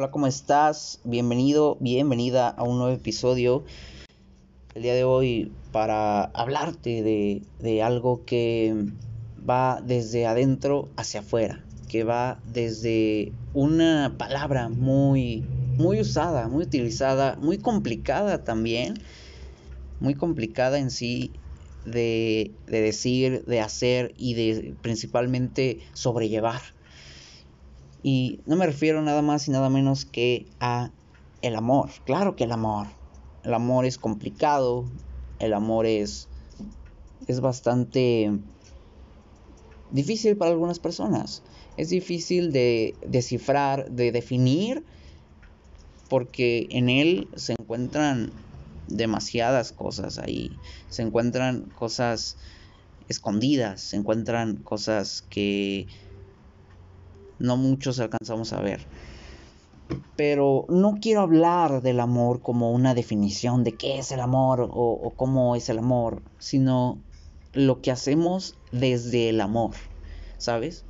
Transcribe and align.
Hola, 0.00 0.12
¿cómo 0.12 0.28
estás? 0.28 1.00
Bienvenido, 1.02 1.76
bienvenida 1.80 2.50
a 2.50 2.62
un 2.62 2.78
nuevo 2.78 2.94
episodio. 2.94 3.64
El 4.76 4.82
día 4.84 4.94
de 4.94 5.02
hoy 5.02 5.50
para 5.72 6.22
hablarte 6.22 7.02
de, 7.02 7.42
de 7.58 7.82
algo 7.82 8.24
que 8.24 8.76
va 9.50 9.82
desde 9.84 10.24
adentro 10.24 10.88
hacia 10.96 11.18
afuera, 11.18 11.64
que 11.88 12.04
va 12.04 12.40
desde 12.44 13.32
una 13.54 14.14
palabra 14.16 14.68
muy, 14.68 15.44
muy 15.78 16.00
usada, 16.00 16.46
muy 16.46 16.62
utilizada, 16.62 17.34
muy 17.34 17.58
complicada 17.58 18.44
también, 18.44 19.02
muy 19.98 20.14
complicada 20.14 20.78
en 20.78 20.92
sí 20.92 21.32
de, 21.84 22.52
de 22.68 22.80
decir, 22.82 23.44
de 23.46 23.60
hacer 23.60 24.14
y 24.16 24.34
de 24.34 24.76
principalmente 24.80 25.80
sobrellevar 25.92 26.60
y 28.02 28.40
no 28.46 28.56
me 28.56 28.66
refiero 28.66 29.02
nada 29.02 29.22
más 29.22 29.48
y 29.48 29.50
nada 29.50 29.68
menos 29.70 30.04
que 30.04 30.50
a 30.60 30.92
el 31.42 31.56
amor. 31.56 31.90
Claro 32.04 32.36
que 32.36 32.44
el 32.44 32.52
amor. 32.52 32.88
El 33.42 33.54
amor 33.54 33.84
es 33.84 33.98
complicado. 33.98 34.90
El 35.38 35.54
amor 35.54 35.86
es 35.86 36.28
es 37.26 37.40
bastante 37.40 38.30
difícil 39.90 40.36
para 40.36 40.50
algunas 40.50 40.78
personas. 40.78 41.42
Es 41.76 41.90
difícil 41.90 42.52
de 42.52 42.98
descifrar, 43.06 43.90
de 43.90 44.12
definir, 44.12 44.84
porque 46.08 46.68
en 46.70 46.88
él 46.88 47.30
se 47.36 47.54
encuentran 47.58 48.32
demasiadas 48.86 49.72
cosas 49.72 50.18
ahí. 50.18 50.60
Se 50.88 51.02
encuentran 51.02 51.70
cosas 51.70 52.38
escondidas, 53.08 53.82
se 53.82 53.96
encuentran 53.96 54.56
cosas 54.62 55.22
que 55.22 55.86
no 57.38 57.56
muchos 57.56 57.98
alcanzamos 58.00 58.52
a 58.52 58.60
ver. 58.60 58.80
Pero 60.16 60.66
no 60.68 60.98
quiero 61.00 61.22
hablar 61.22 61.82
del 61.82 62.00
amor 62.00 62.42
como 62.42 62.72
una 62.72 62.94
definición 62.94 63.64
de 63.64 63.72
qué 63.72 63.98
es 63.98 64.12
el 64.12 64.20
amor 64.20 64.60
o, 64.60 64.66
o, 64.68 65.10
cómo 65.10 65.56
es 65.56 65.68
el 65.68 65.78
amor, 65.78 66.22
sino 66.38 66.98
lo 67.52 67.80
que 67.80 67.90
hacemos 67.90 68.56
desde 68.70 69.30
el 69.30 69.40
amor, 69.40 69.70
¿sabes? 70.36 70.84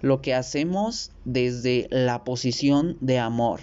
Lo 0.00 0.20
que 0.20 0.34
hacemos 0.34 1.12
desde 1.24 1.86
la 1.90 2.24
posición 2.24 2.98
de 3.00 3.18
amor. 3.18 3.60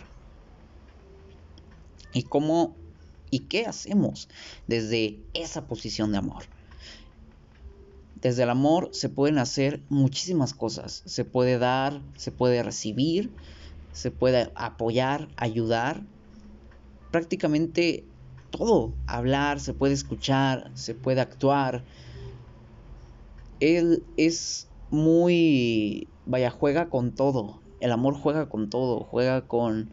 Y 2.14 2.24
cómo 2.24 2.76
y 3.30 3.42
qué 3.42 3.66
hacemos 3.66 4.30
desde 4.68 5.20
esa 5.34 5.68
posición 5.68 6.12
de 6.12 6.18
amor. 6.18 6.44
Desde 8.22 8.44
el 8.44 8.50
amor 8.50 8.89
se 8.92 9.08
pueden 9.08 9.38
hacer 9.38 9.81
muchísimas 9.89 10.53
cosas. 10.53 11.03
Se 11.06 11.23
puede 11.23 11.58
dar, 11.58 12.02
se 12.16 12.31
puede 12.31 12.64
recibir, 12.64 13.31
se 13.94 14.12
puede 14.12 14.52
apoyar, 14.56 15.30
ayudar. 15.38 16.03
Prácticamente 17.12 18.03
todo. 18.52 18.94
Hablar, 19.08 19.59
se 19.59 19.73
puede 19.73 19.94
escuchar, 19.94 20.70
se 20.73 20.95
puede 20.95 21.22
actuar. 21.22 21.84
Él 23.59 24.03
es 24.17 24.67
muy... 24.90 26.08
Vaya, 26.25 26.52
juega 26.52 26.90
con 26.90 27.14
todo. 27.14 27.62
El 27.80 27.92
amor 27.92 28.16
juega 28.16 28.50
con 28.50 28.70
todo. 28.70 29.00
Juega 29.00 29.47
con 29.47 29.92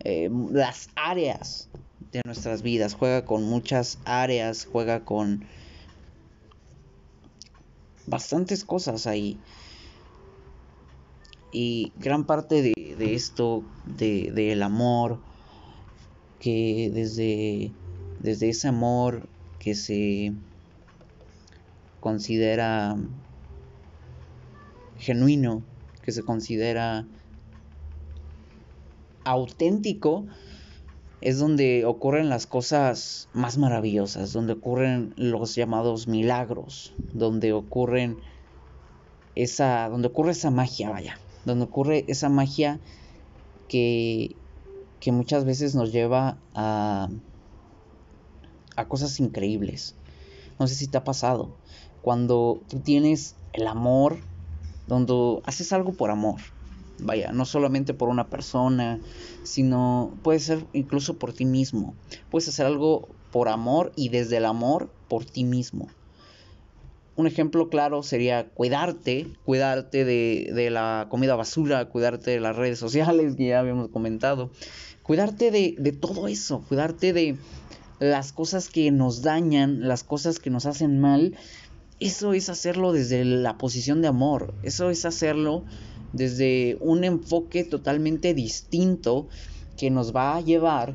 eh, 0.00 0.30
las 0.50 0.88
áreas 0.96 1.68
de 2.12 2.22
nuestras 2.24 2.62
vidas. 2.62 2.94
Juega 2.94 3.26
con 3.26 3.44
muchas 3.44 3.98
áreas. 4.06 4.66
Juega 4.70 5.04
con 5.04 5.44
bastantes 8.06 8.64
cosas 8.64 9.06
ahí. 9.06 9.38
Y 11.52 11.92
gran 11.98 12.24
parte 12.24 12.62
de, 12.62 12.96
de 12.96 13.14
esto, 13.14 13.62
del 13.84 14.34
de, 14.34 14.62
amor, 14.62 15.20
que 16.40 16.90
desde, 16.92 17.72
desde 18.20 18.50
ese 18.50 18.68
amor 18.68 19.28
que 19.58 19.74
se 19.74 20.32
considera 22.00 22.96
genuino, 24.98 25.62
que 26.02 26.12
se 26.12 26.22
considera 26.22 27.06
auténtico, 29.24 30.26
es 31.20 31.38
donde 31.38 31.84
ocurren 31.84 32.28
las 32.28 32.46
cosas 32.46 33.28
más 33.32 33.58
maravillosas, 33.58 34.32
donde 34.32 34.54
ocurren 34.54 35.14
los 35.16 35.54
llamados 35.54 36.08
milagros, 36.08 36.94
donde 37.12 37.52
ocurren 37.52 38.20
esa, 39.34 39.88
donde 39.88 40.08
ocurre 40.08 40.32
esa 40.32 40.50
magia, 40.50 40.90
vaya, 40.90 41.18
donde 41.44 41.64
ocurre 41.64 42.04
esa 42.08 42.28
magia 42.28 42.80
que, 43.68 44.36
que 45.00 45.12
muchas 45.12 45.44
veces 45.44 45.74
nos 45.74 45.92
lleva 45.92 46.38
a, 46.54 47.08
a 48.76 48.88
cosas 48.88 49.18
increíbles. 49.20 49.94
No 50.58 50.66
sé 50.66 50.74
si 50.74 50.86
te 50.88 50.98
ha 50.98 51.04
pasado, 51.04 51.56
cuando 52.02 52.60
tú 52.68 52.80
tienes 52.80 53.36
el 53.52 53.66
amor, 53.66 54.18
donde 54.86 55.40
haces 55.44 55.72
algo 55.72 55.92
por 55.92 56.10
amor, 56.10 56.40
Vaya, 56.98 57.32
no 57.32 57.44
solamente 57.44 57.94
por 57.94 58.08
una 58.08 58.28
persona, 58.28 59.00
sino 59.42 60.18
puede 60.22 60.40
ser 60.40 60.64
incluso 60.72 61.18
por 61.18 61.32
ti 61.32 61.44
mismo. 61.44 61.94
Puedes 62.30 62.48
hacer 62.48 62.66
algo 62.66 63.08
por 63.32 63.48
amor 63.48 63.92
y 63.96 64.08
desde 64.08 64.38
el 64.38 64.46
amor 64.46 64.90
por 65.08 65.24
ti 65.24 65.44
mismo. 65.44 65.88
Un 67.16 67.26
ejemplo 67.26 67.68
claro 67.68 68.02
sería 68.02 68.48
cuidarte, 68.50 69.26
cuidarte 69.44 70.04
de, 70.04 70.50
de 70.54 70.70
la 70.70 71.06
comida 71.10 71.34
basura, 71.34 71.86
cuidarte 71.86 72.30
de 72.30 72.40
las 72.40 72.56
redes 72.56 72.78
sociales, 72.78 73.36
que 73.36 73.48
ya 73.48 73.60
habíamos 73.60 73.88
comentado. 73.88 74.50
Cuidarte 75.02 75.50
de, 75.50 75.76
de 75.78 75.92
todo 75.92 76.28
eso, 76.28 76.62
cuidarte 76.68 77.12
de 77.12 77.38
las 77.98 78.32
cosas 78.32 78.68
que 78.68 78.90
nos 78.90 79.22
dañan, 79.22 79.88
las 79.88 80.04
cosas 80.04 80.38
que 80.38 80.50
nos 80.50 80.66
hacen 80.66 80.98
mal. 81.00 81.36
Eso 82.00 82.34
es 82.34 82.50
hacerlo 82.50 82.92
desde 82.92 83.24
la 83.24 83.56
posición 83.56 84.02
de 84.02 84.08
amor. 84.08 84.52
Eso 84.62 84.90
es 84.90 85.06
hacerlo 85.06 85.64
desde 86.12 86.76
un 86.80 87.04
enfoque 87.04 87.64
totalmente 87.64 88.34
distinto 88.34 89.28
que 89.76 89.90
nos 89.90 90.14
va 90.14 90.36
a 90.36 90.40
llevar 90.40 90.94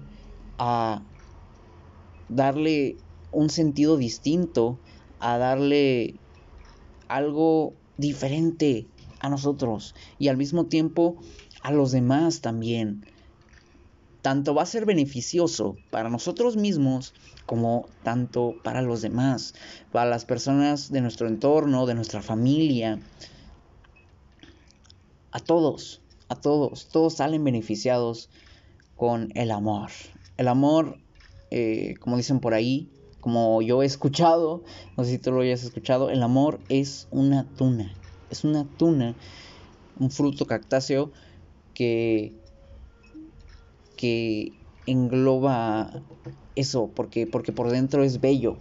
a 0.58 1.04
darle 2.30 2.98
un 3.32 3.50
sentido 3.50 3.98
distinto, 3.98 4.80
a 5.20 5.38
darle 5.38 6.16
algo 7.08 7.74
diferente 7.98 8.88
a 9.20 9.30
nosotros 9.30 9.94
y 10.18 10.30
al 10.30 10.38
mismo 10.38 10.66
tiempo 10.66 11.18
a 11.62 11.72
los 11.72 11.92
demás 11.92 12.42
también. 12.42 13.06
Tanto 14.22 14.54
va 14.54 14.64
a 14.64 14.68
ser 14.68 14.86
beneficioso 14.86 15.78
para 15.90 16.10
nosotros 16.10 16.56
mismos 16.56 17.14
como 17.46 17.88
tanto 18.04 18.56
para 18.64 18.82
los 18.82 19.02
demás, 19.02 19.54
para 19.92 20.10
las 20.10 20.26
personas 20.26 20.92
de 20.92 21.02
nuestro 21.02 21.28
entorno, 21.28 21.86
de 21.88 21.96
nuestra 21.96 22.22
familia, 22.22 23.00
a 25.32 25.40
todos, 25.40 26.02
a 26.28 26.36
todos, 26.36 26.88
todos 26.90 27.16
salen 27.16 27.44
beneficiados 27.44 28.30
con 28.96 29.32
el 29.36 29.52
amor. 29.52 29.90
El 30.38 30.48
amor, 30.48 30.98
eh, 31.50 31.96
como 32.00 32.18
dicen 32.18 32.40
por 32.40 32.54
ahí, 32.54 32.90
como 33.20 33.62
yo 33.62 33.84
he 33.84 33.86
escuchado, 33.86 34.64
no 34.98 35.04
sé 35.04 35.12
si 35.12 35.18
tú 35.18 35.32
lo 35.32 35.42
hayas 35.42 35.64
escuchado, 35.64 36.10
el 36.10 36.24
amor 36.24 36.60
es 36.70 37.08
una 37.12 37.46
tuna, 37.56 37.96
es 38.30 38.44
una 38.44 38.66
tuna, 38.78 39.16
un 40.00 40.10
fruto 40.10 40.46
cactáceo 40.46 41.12
que, 41.74 42.34
que 43.96 44.54
engloba 44.86 46.02
eso, 46.56 46.90
porque, 46.96 47.28
porque 47.28 47.52
por 47.52 47.70
dentro 47.70 48.04
es 48.04 48.20
bello 48.20 48.58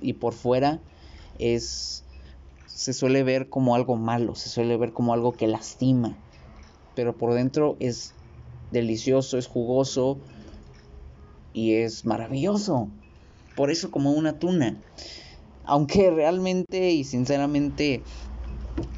y 0.00 0.14
por 0.14 0.34
fuera 0.34 0.80
es 1.38 2.04
se 2.74 2.92
suele 2.94 3.22
ver 3.22 3.48
como 3.48 3.74
algo 3.74 3.96
malo, 3.96 4.34
se 4.34 4.48
suele 4.48 4.76
ver 4.76 4.92
como 4.92 5.12
algo 5.12 5.36
que 5.36 5.46
lastima, 5.46 6.18
pero 6.94 7.16
por 7.16 7.34
dentro 7.34 7.76
es 7.80 8.14
delicioso, 8.70 9.36
es 9.38 9.46
jugoso 9.46 10.20
y 11.52 11.74
es 11.74 12.04
maravilloso. 12.06 12.90
Por 13.54 13.70
eso 13.70 13.90
como 13.90 14.12
una 14.12 14.38
tuna. 14.38 14.80
Aunque 15.64 16.10
realmente 16.14 16.90
y 16.90 17.04
sinceramente 17.04 18.04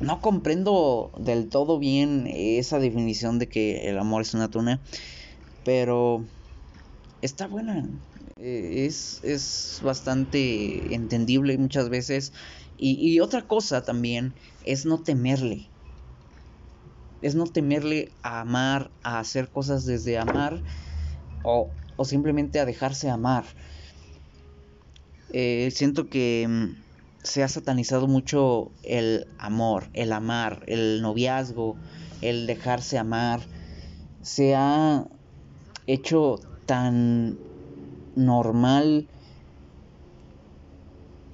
no 0.01 0.21
comprendo 0.21 1.11
del 1.19 1.49
todo 1.49 1.79
bien 1.79 2.29
esa 2.29 2.79
definición 2.79 3.39
de 3.39 3.49
que 3.49 3.89
el 3.89 3.99
amor 3.99 4.23
es 4.23 4.35
una 4.35 4.51
tuna, 4.51 4.81
pero 5.65 6.25
está 7.23 7.49
buena. 7.49 7.89
Eh, 8.39 8.87
es, 8.87 9.23
es 9.25 9.81
bastante 9.83 10.95
entendible 10.95 11.59
muchas 11.59 11.89
veces 11.89 12.33
y, 12.77 13.21
otra 13.21 13.47
cosa 13.47 13.83
también 13.83 14.35
es 14.65 14.85
no 14.85 15.03
temerle. 15.03 15.71
Es 17.23 17.35
no 17.35 17.45
temerle 17.45 18.13
a 18.23 18.41
amar, 18.41 18.91
a 19.03 19.19
hacer 19.19 19.51
cosas 19.51 19.87
desde 19.87 20.19
amar 20.19 20.63
o, 21.43 21.73
simplemente 22.05 22.59
a 22.61 22.67
dejarse 22.67 23.09
amar. 23.09 23.45
Eh, 25.33 25.71
siento 25.73 26.09
que 26.09 26.47
mm, 26.49 26.85
se 27.23 27.43
ha 27.43 27.49
satanizado 27.49 28.07
mucho 28.09 28.73
el 28.83 29.27
amor, 29.39 29.89
el 29.95 30.13
amar, 30.13 30.63
el 30.67 31.01
noviazgo, 31.01 31.77
el 32.21 32.47
dejarse 32.47 32.99
amar. 32.99 33.41
se 34.23 34.55
ha 34.55 35.07
hecho 35.87 36.41
tan 36.67 37.39
normal 38.15 39.09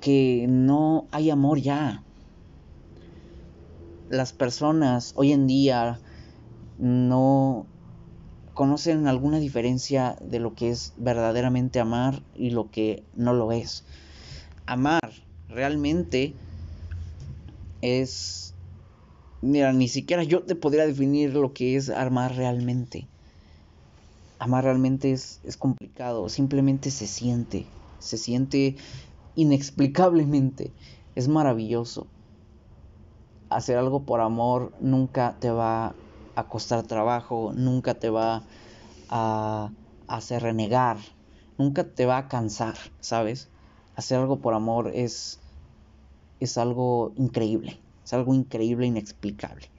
que 0.01 0.47
no 0.49 1.07
hay 1.13 1.31
amor 1.31 1.61
ya. 1.61 2.03
Las 4.09 4.33
personas 4.33 5.13
hoy 5.15 5.33
en 5.33 5.47
día 5.47 6.01
no 6.79 7.67
conocen 8.55 9.07
alguna 9.07 9.39
diferencia 9.39 10.17
de 10.21 10.41
lo 10.41 10.55
que 10.55 10.71
es 10.71 10.93
verdaderamente 10.97 11.81
amar 11.81 12.23
y 12.35 12.51
lo 12.51 12.71
que 12.71 13.05
no 13.15 13.33
lo 13.33 13.53
es. 13.53 13.85
Amar 14.67 15.01
realmente 15.49 16.35
es... 17.81 18.55
Mira, 19.43 19.73
ni 19.73 19.89
siquiera 19.89 20.23
yo 20.23 20.43
te 20.43 20.55
podría 20.55 20.87
definir 20.87 21.33
lo 21.33 21.55
que 21.55 21.77
es 21.77 21.89
amar 21.89 22.37
realmente. 22.37 23.09
Amar 24.39 24.65
realmente 24.65 25.13
es, 25.13 25.41
es 25.45 25.57
complicado, 25.57 26.29
simplemente 26.29 26.91
se 26.91 27.07
siente, 27.07 27.67
se 27.99 28.19
siente 28.19 28.77
inexplicablemente, 29.41 30.73
es 31.15 31.29
maravilloso. 31.29 32.07
Hacer 33.49 33.77
algo 33.79 34.05
por 34.05 34.21
amor 34.21 34.73
nunca 34.81 35.37
te 35.41 35.51
va 35.51 35.95
a 36.37 36.49
costar 36.49 36.87
trabajo, 36.87 37.53
nunca 37.55 37.95
te 37.95 38.11
va 38.11 38.45
a 39.09 39.71
hacer 40.07 40.43
renegar, 40.43 40.99
nunca 41.59 41.85
te 41.85 42.07
va 42.07 42.19
a 42.19 42.29
cansar, 42.29 42.77
¿sabes? 43.01 43.49
Hacer 43.97 44.19
algo 44.19 44.41
por 44.41 44.55
amor 44.55 44.93
es 44.95 45.41
es 46.41 46.57
algo 46.59 47.13
increíble, 47.17 47.79
es 48.05 48.13
algo 48.15 48.35
increíble, 48.35 48.87
inexplicable. 48.87 49.71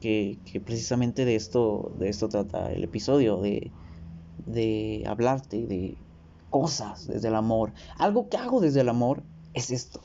Que, 0.00 0.40
precisamente 0.66 1.24
de 1.24 1.36
esto, 1.36 1.92
de 1.98 2.08
esto 2.08 2.28
trata 2.28 2.72
el 2.72 2.82
episodio, 2.82 3.40
de, 3.40 3.70
de 4.38 5.04
hablarte 5.06 5.66
de 5.66 5.96
cosas 6.52 7.08
desde 7.08 7.28
el 7.28 7.34
amor. 7.34 7.72
Algo 7.98 8.28
que 8.28 8.36
hago 8.36 8.60
desde 8.60 8.82
el 8.82 8.88
amor 8.88 9.24
es 9.54 9.72
esto. 9.72 10.00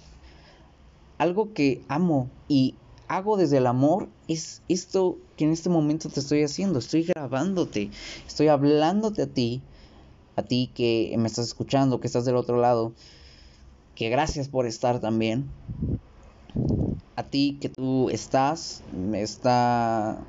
Algo 1.20 1.54
que 1.54 1.84
amo 1.90 2.30
y 2.48 2.76
hago 3.08 3.38
desde 3.38 3.58
el 3.58 3.68
amor 3.68 4.08
es 4.28 4.64
esto 4.70 5.18
que 5.36 5.44
en 5.46 5.52
este 5.52 5.70
momento 5.70 6.10
te 6.10 6.22
estoy 6.22 6.42
haciendo. 6.42 6.80
Estoy 6.80 7.04
grabándote, 7.04 7.92
estoy 8.26 8.48
hablándote 8.48 9.22
a 9.22 9.28
ti, 9.28 9.62
a 10.38 10.44
ti 10.44 10.72
que 10.74 11.14
me 11.20 11.28
estás 11.28 11.46
escuchando, 11.46 12.00
que 12.00 12.08
estás 12.08 12.26
del 12.26 12.38
otro 12.38 12.58
lado 12.60 12.94
que 13.94 14.10
gracias 14.10 14.48
por 14.48 14.66
estar 14.68 15.00
también. 15.00 15.50
A 17.16 17.24
ti 17.24 17.58
que 17.60 17.70
tú 17.70 18.10
estás, 18.10 18.84
esta 19.14 20.20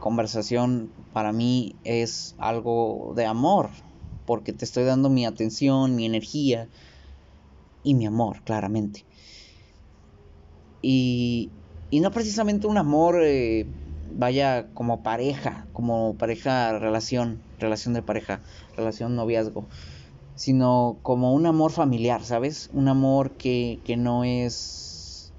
conversación 0.00 0.90
para 1.12 1.32
mí 1.32 1.76
es 1.84 2.34
algo 2.38 3.12
de 3.14 3.26
amor, 3.26 3.68
porque 4.28 4.52
te 4.54 4.64
estoy 4.66 4.84
dando 4.84 5.10
mi 5.10 5.26
atención, 5.26 5.96
mi 5.96 6.06
energía 6.06 6.70
y 7.82 7.94
mi 7.94 8.06
amor, 8.06 8.44
claramente. 8.44 9.04
Y, 10.80 11.54
y 11.90 12.00
no 12.00 12.10
precisamente 12.12 12.66
un 12.66 12.78
amor, 12.78 13.20
eh, 13.24 13.72
vaya, 14.06 14.72
como 14.74 15.02
pareja, 15.02 15.68
como 15.72 16.16
pareja, 16.18 16.78
relación, 16.78 17.46
relación 17.58 17.94
de 17.94 18.02
pareja, 18.02 18.42
relación 18.74 19.16
noviazgo 19.16 19.68
sino 20.34 21.00
como 21.04 21.34
un 21.34 21.46
amor 21.46 21.72
familiar, 21.72 22.24
¿sabes? 22.24 22.68
Un 22.72 22.88
amor 22.88 23.36
que, 23.38 23.82
que 23.86 23.96
no 23.96 24.24
es 24.24 25.34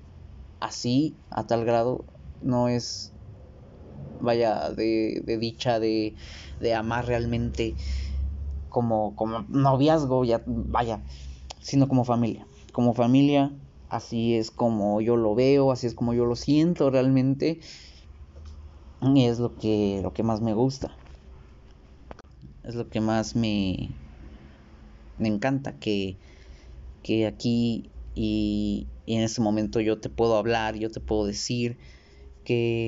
así, 0.60 1.22
a 1.32 1.48
tal 1.48 1.66
grado, 1.66 2.08
no 2.42 2.70
es, 2.70 3.16
vaya, 4.20 4.70
de, 4.72 5.22
de 5.24 5.38
dicha, 5.38 5.80
de, 5.80 6.16
de 6.60 6.74
amar 6.74 7.06
realmente 7.08 7.78
como, 8.70 9.16
como 9.16 9.46
noviazgo, 9.50 10.24
ya, 10.24 10.42
vaya, 10.46 11.02
sino 11.62 11.88
como 11.88 12.04
familia. 12.04 12.46
Como 12.72 12.94
familia, 12.94 13.52
así 13.90 14.36
es 14.36 14.52
como 14.52 15.02
yo 15.02 15.18
lo 15.18 15.36
veo, 15.36 15.72
así 15.72 15.88
es 15.88 15.96
como 15.96 16.14
yo 16.14 16.26
lo 16.26 16.36
siento 16.36 16.90
realmente. 16.90 17.60
Y 19.02 19.26
es 19.26 19.40
lo 19.40 19.56
que, 19.56 20.00
lo 20.04 20.14
que 20.14 20.24
más 20.24 20.42
me 20.42 20.54
gusta. 20.54 20.96
Es 22.64 22.76
lo 22.76 22.90
que 22.90 23.02
más 23.02 23.36
me, 23.36 23.90
me 25.18 25.28
encanta 25.28 25.74
que, 25.80 26.18
que 27.04 27.28
aquí 27.28 27.90
y, 28.16 28.88
en 29.06 29.22
este 29.22 29.42
momento 29.42 29.80
yo 29.80 30.00
te 30.00 30.10
puedo 30.10 30.38
hablar, 30.38 30.76
yo 30.76 30.92
te 30.92 31.00
puedo 31.00 31.26
decir 31.26 31.78
que, 32.44 32.88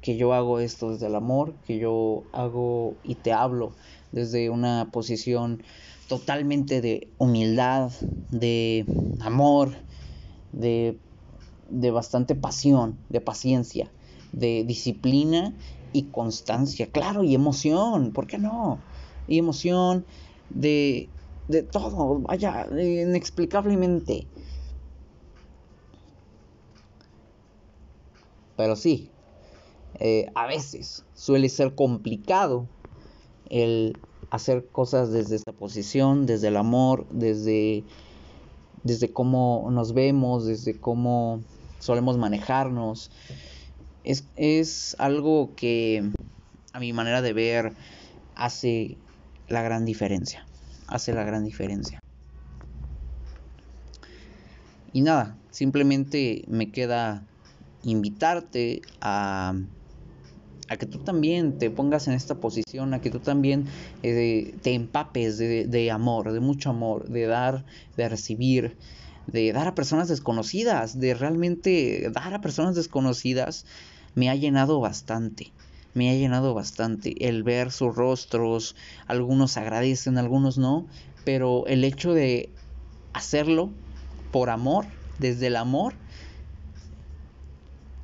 que 0.00 0.16
yo 0.16 0.32
hago 0.32 0.60
esto 0.60 0.90
desde 0.90 1.06
el 1.06 1.14
amor, 1.14 1.54
que 1.66 1.78
yo 1.78 2.24
hago 2.32 2.94
y 3.02 3.16
te 3.16 3.32
hablo 3.32 3.72
desde 4.12 4.50
una 4.50 4.90
posición 4.92 5.62
totalmente 6.08 6.80
de 6.80 7.12
humildad, 7.18 7.92
de 8.30 8.86
amor, 9.20 9.72
de, 10.52 11.00
de 11.68 11.90
bastante 11.90 12.34
pasión, 12.34 12.98
de 13.08 13.20
paciencia, 13.20 13.92
de 14.32 14.64
disciplina 14.64 15.56
y 15.92 16.10
constancia, 16.10 16.90
claro, 16.90 17.24
y 17.24 17.34
emoción, 17.34 18.12
¿por 18.12 18.26
qué 18.26 18.38
no? 18.38 18.84
Y 19.26 19.38
emoción 19.38 20.06
de, 20.48 21.10
de 21.48 21.62
todo, 21.62 22.20
vaya, 22.20 22.66
inexplicablemente. 22.70 24.28
Pero 28.56 28.76
sí, 28.76 29.10
eh, 30.00 30.26
a 30.34 30.46
veces 30.46 31.04
suele 31.14 31.48
ser 31.48 31.74
complicado 31.74 32.68
el 33.50 33.98
hacer 34.30 34.66
cosas 34.66 35.12
desde 35.12 35.36
esta 35.36 35.52
posición, 35.52 36.26
desde 36.26 36.48
el 36.48 36.56
amor, 36.56 37.06
desde, 37.10 37.84
desde 38.82 39.12
cómo 39.12 39.68
nos 39.70 39.94
vemos, 39.94 40.46
desde 40.46 40.78
cómo 40.78 41.40
solemos 41.78 42.18
manejarnos. 42.18 43.10
Es, 44.04 44.24
es 44.36 44.96
algo 44.98 45.54
que 45.56 46.10
a 46.72 46.80
mi 46.80 46.92
manera 46.92 47.22
de 47.22 47.32
ver 47.32 47.72
hace 48.34 48.98
la 49.48 49.62
gran 49.62 49.84
diferencia. 49.84 50.46
Hace 50.86 51.12
la 51.12 51.24
gran 51.24 51.44
diferencia. 51.44 52.00
Y 54.92 55.02
nada, 55.02 55.36
simplemente 55.50 56.44
me 56.48 56.70
queda 56.70 57.26
invitarte 57.82 58.82
a, 59.00 59.54
a 60.68 60.76
que 60.76 60.86
tú 60.86 60.98
también 60.98 61.58
te 61.58 61.70
pongas 61.70 62.08
en 62.08 62.14
esta 62.14 62.40
posición, 62.40 62.94
a 62.94 63.00
que 63.00 63.10
tú 63.10 63.20
también 63.20 63.66
eh, 64.02 64.54
te 64.62 64.74
empapes 64.74 65.38
de, 65.38 65.66
de 65.66 65.90
amor, 65.90 66.32
de 66.32 66.40
mucho 66.40 66.70
amor, 66.70 67.08
de 67.08 67.26
dar, 67.26 67.64
de 67.96 68.08
recibir, 68.08 68.78
de 69.26 69.52
dar 69.52 69.68
a 69.68 69.74
personas 69.74 70.08
desconocidas, 70.08 70.98
de 70.98 71.14
realmente 71.14 72.10
dar 72.12 72.34
a 72.34 72.40
personas 72.40 72.74
desconocidas, 72.74 73.66
me 74.14 74.30
ha 74.30 74.34
llenado 74.34 74.80
bastante 74.80 75.52
me 75.96 76.10
ha 76.10 76.14
llenado 76.14 76.52
bastante 76.52 77.26
el 77.26 77.42
ver 77.42 77.72
sus 77.72 77.96
rostros, 77.96 78.76
algunos 79.06 79.56
agradecen, 79.56 80.18
algunos 80.18 80.58
no, 80.58 80.88
pero 81.24 81.66
el 81.68 81.84
hecho 81.84 82.12
de 82.12 82.52
hacerlo 83.14 83.72
por 84.30 84.50
amor, 84.50 84.88
desde 85.18 85.46
el 85.46 85.56
amor, 85.56 85.94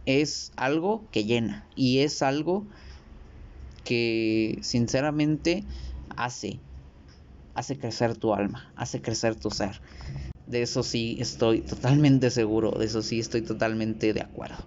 es 0.06 0.52
algo 0.56 1.08
que 1.10 1.24
llena 1.24 1.68
y 1.74 1.98
es 1.98 2.22
algo 2.22 2.68
que 3.84 4.58
sinceramente 4.62 5.66
hace, 6.16 6.60
hace 7.54 7.78
crecer 7.78 8.16
tu 8.16 8.34
alma, 8.34 8.72
hace 8.76 9.02
crecer 9.02 9.36
tu 9.36 9.50
ser. 9.50 9.80
De 10.46 10.62
eso 10.62 10.82
sí 10.82 11.16
estoy 11.20 11.62
totalmente 11.62 12.30
seguro, 12.30 12.72
de 12.72 12.86
eso 12.86 13.02
sí 13.02 13.20
estoy 13.20 13.42
totalmente 13.42 14.12
de 14.12 14.20
acuerdo 14.20 14.66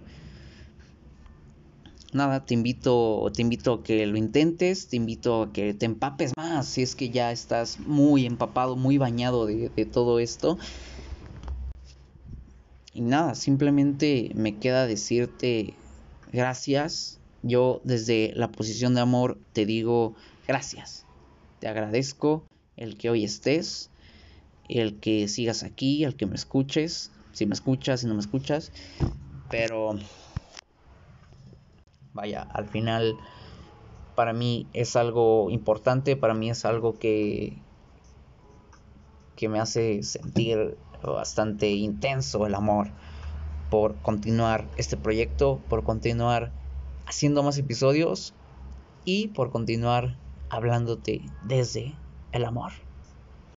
nada, 2.16 2.44
te 2.44 2.54
invito, 2.54 3.30
te 3.34 3.42
invito 3.42 3.74
a 3.74 3.82
que 3.82 4.06
lo 4.06 4.16
intentes, 4.16 4.88
te 4.88 4.96
invito 4.96 5.42
a 5.42 5.52
que 5.52 5.74
te 5.74 5.86
empapes 5.86 6.32
más 6.36 6.66
si 6.66 6.82
es 6.82 6.96
que 6.96 7.10
ya 7.10 7.30
estás 7.30 7.78
muy 7.78 8.26
empapado, 8.26 8.76
muy 8.76 8.98
bañado 8.98 9.46
de, 9.46 9.68
de 9.68 9.86
todo 9.86 10.18
esto. 10.18 10.58
Y 12.96 13.02
nada, 13.02 13.34
simplemente 13.34 14.30
me 14.34 14.56
queda 14.56 14.86
decirte 14.86 15.74
gracias. 16.32 17.20
Yo 17.42 17.82
desde 17.84 18.32
la 18.34 18.50
posición 18.50 18.94
de 18.94 19.02
amor 19.02 19.38
te 19.52 19.66
digo 19.66 20.14
gracias. 20.48 21.04
Te 21.60 21.68
agradezco 21.68 22.46
el 22.74 22.96
que 22.96 23.10
hoy 23.10 23.22
estés, 23.22 23.90
el 24.70 24.98
que 24.98 25.28
sigas 25.28 25.62
aquí, 25.62 26.04
el 26.04 26.16
que 26.16 26.24
me 26.24 26.36
escuches, 26.36 27.12
si 27.32 27.44
me 27.44 27.52
escuchas, 27.52 28.00
si 28.00 28.06
no 28.06 28.14
me 28.14 28.20
escuchas. 28.20 28.72
Pero 29.50 29.98
vaya, 32.14 32.48
al 32.50 32.66
final 32.66 33.18
para 34.14 34.32
mí 34.32 34.68
es 34.72 34.96
algo 34.96 35.50
importante, 35.50 36.16
para 36.16 36.32
mí 36.32 36.48
es 36.48 36.64
algo 36.64 36.98
que, 36.98 37.58
que 39.36 39.50
me 39.50 39.60
hace 39.60 40.02
sentir 40.02 40.78
bastante 41.14 41.70
intenso 41.70 42.46
el 42.46 42.54
amor 42.54 42.88
por 43.70 44.00
continuar 44.02 44.68
este 44.76 44.96
proyecto, 44.96 45.60
por 45.68 45.84
continuar 45.84 46.52
haciendo 47.06 47.42
más 47.42 47.58
episodios 47.58 48.34
y 49.04 49.28
por 49.28 49.50
continuar 49.50 50.18
hablándote 50.50 51.22
desde 51.42 51.94
el 52.32 52.44
amor. 52.44 52.85